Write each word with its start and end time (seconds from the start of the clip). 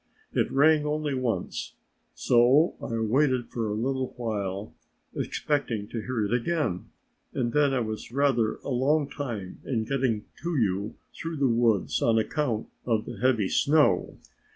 It 0.33 0.51
rang 0.51 0.83
only 0.83 1.13
once, 1.13 1.75
so 2.15 2.73
I 2.81 2.97
waited 3.01 3.49
for 3.51 3.67
a 3.69 3.75
little 3.75 4.15
while 4.17 4.73
expecting 5.15 5.87
to 5.89 6.01
hear 6.01 6.25
it 6.25 6.33
again 6.33 6.89
and 7.35 7.53
then 7.53 7.71
I 7.71 7.81
was 7.81 8.11
rather 8.11 8.55
a 8.63 8.69
long 8.71 9.07
time 9.07 9.59
in 9.63 9.85
getting 9.85 10.25
to 10.41 10.57
you 10.57 10.95
through 11.13 11.37
the 11.37 11.47
woods 11.47 12.01
on 12.01 12.17
account 12.17 12.65
of 12.83 13.05
the 13.05 13.19
heavy 13.19 13.47
snow. 13.47 14.17